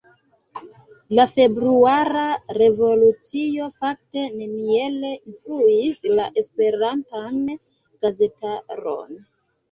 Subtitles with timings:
[1.17, 2.23] La februara
[2.57, 7.37] revolucio fakte neniel influis la Esperantan
[8.07, 9.13] gazetaron.